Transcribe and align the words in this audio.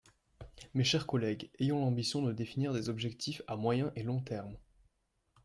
Mes 0.73 0.83
chers 0.83 1.05
collègues, 1.05 1.51
ayons 1.59 1.79
l’ambition 1.85 2.23
de 2.23 2.31
définir 2.33 2.73
des 2.73 2.89
objectifs 2.89 3.43
à 3.45 3.55
moyen 3.55 3.91
et 3.95 4.01
long 4.01 4.19
terme. 4.19 4.57